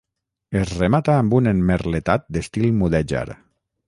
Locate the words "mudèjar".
2.79-3.23